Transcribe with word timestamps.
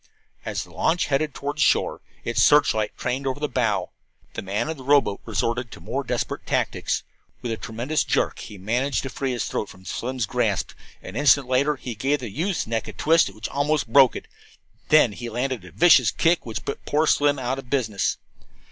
As 0.45 0.63
the 0.63 0.71
launch 0.73 1.05
headed 1.05 1.35
toward 1.35 1.59
shore, 1.59 2.01
its 2.23 2.41
searchlight 2.41 2.97
trained 2.97 3.27
over 3.27 3.39
the 3.39 3.47
bow, 3.47 3.91
the 4.33 4.41
man 4.41 4.67
of 4.67 4.77
the 4.77 4.83
rowboat 4.83 5.21
resorted 5.25 5.69
to 5.69 5.79
more 5.79 6.03
desperate 6.03 6.47
tactics. 6.47 7.03
With 7.43 7.51
a 7.51 7.55
tremendous 7.57 8.03
jerk 8.03 8.39
he 8.39 8.57
managed 8.57 9.03
to 9.03 9.11
free 9.11 9.31
his 9.31 9.45
throat 9.45 9.69
from 9.69 9.85
Slim's 9.85 10.25
grasp. 10.25 10.71
An 11.03 11.15
instant 11.15 11.47
later 11.47 11.75
he 11.75 11.93
gave 11.93 12.17
the 12.17 12.31
youth's 12.31 12.65
neck 12.65 12.87
a 12.87 12.93
twist 12.93 13.29
which 13.29 13.47
almost 13.49 13.93
broke 13.93 14.15
it. 14.15 14.27
Then 14.89 15.11
he 15.11 15.29
landed 15.29 15.63
a 15.65 15.71
vicious 15.71 16.09
kick 16.09 16.47
which 16.47 16.65
put 16.65 16.83
poor 16.87 17.05
Slim 17.05 17.37
out 17.37 17.59
of 17.59 17.69
business. 17.69 18.17